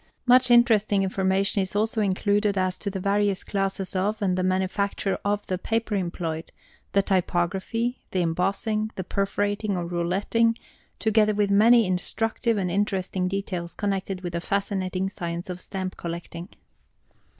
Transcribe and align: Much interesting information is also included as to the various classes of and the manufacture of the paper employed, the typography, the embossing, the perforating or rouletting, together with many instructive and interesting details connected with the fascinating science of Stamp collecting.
Much 0.25 0.49
interesting 0.49 1.03
information 1.03 1.61
is 1.61 1.75
also 1.75 2.01
included 2.01 2.57
as 2.57 2.79
to 2.79 2.89
the 2.89 2.99
various 2.99 3.43
classes 3.43 3.95
of 3.95 4.19
and 4.19 4.35
the 4.35 4.41
manufacture 4.41 5.19
of 5.23 5.45
the 5.45 5.59
paper 5.59 5.93
employed, 5.93 6.51
the 6.93 7.03
typography, 7.03 7.99
the 8.09 8.19
embossing, 8.19 8.89
the 8.95 9.03
perforating 9.03 9.77
or 9.77 9.85
rouletting, 9.85 10.57
together 10.97 11.35
with 11.35 11.51
many 11.51 11.85
instructive 11.85 12.57
and 12.57 12.71
interesting 12.71 13.27
details 13.27 13.75
connected 13.75 14.21
with 14.21 14.33
the 14.33 14.41
fascinating 14.41 15.07
science 15.07 15.51
of 15.51 15.61
Stamp 15.61 15.95
collecting. 15.97 16.49